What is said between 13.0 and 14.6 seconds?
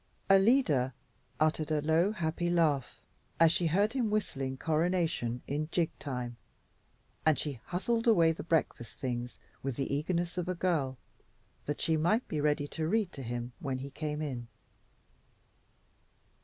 to him when he came in.